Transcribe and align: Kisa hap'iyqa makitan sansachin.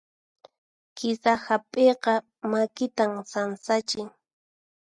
Kisa 0.97 1.31
hap'iyqa 1.45 2.13
makitan 2.51 3.11
sansachin. 3.31 4.07